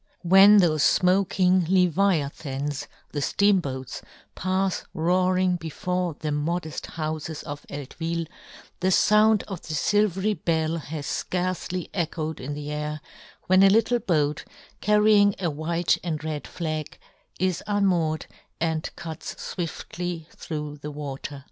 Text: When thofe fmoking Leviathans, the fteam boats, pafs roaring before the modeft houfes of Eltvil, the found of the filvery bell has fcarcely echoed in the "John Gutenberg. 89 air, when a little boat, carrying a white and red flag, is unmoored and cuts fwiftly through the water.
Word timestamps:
When 0.23 0.59
thofe 0.61 0.99
fmoking 0.99 1.69
Leviathans, 1.69 2.87
the 3.11 3.19
fteam 3.19 3.61
boats, 3.61 4.01
pafs 4.35 4.83
roaring 4.95 5.57
before 5.57 6.15
the 6.19 6.29
modeft 6.31 6.93
houfes 6.95 7.43
of 7.43 7.67
Eltvil, 7.69 8.25
the 8.79 8.89
found 8.89 9.43
of 9.43 9.61
the 9.61 9.75
filvery 9.75 10.43
bell 10.43 10.77
has 10.77 11.05
fcarcely 11.05 11.91
echoed 11.93 12.39
in 12.39 12.55
the 12.55 12.69
"John 12.69 12.77
Gutenberg. 12.79 12.81
89 12.81 12.83
air, 12.93 13.01
when 13.45 13.61
a 13.61 13.69
little 13.69 13.99
boat, 13.99 14.43
carrying 14.81 15.35
a 15.37 15.51
white 15.51 15.99
and 16.03 16.23
red 16.23 16.47
flag, 16.47 16.97
is 17.39 17.61
unmoored 17.67 18.25
and 18.59 18.89
cuts 18.95 19.35
fwiftly 19.35 20.25
through 20.29 20.77
the 20.81 20.89
water. 20.89 21.39